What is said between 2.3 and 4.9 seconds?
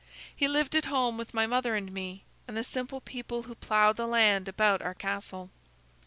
and the simple people who plowed the land about